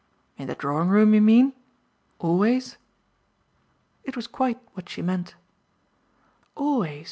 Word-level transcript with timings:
"In 0.35 0.47
the 0.47 0.55
drawing 0.55 0.89
room, 0.89 1.13
you 1.13 1.21
mean 1.21 1.53
always?" 2.17 2.77
It 4.03 4.15
was 4.15 4.25
quite 4.25 4.59
what 4.73 4.89
she 4.89 5.03
meant. 5.03 5.35
"Always. 6.55 6.99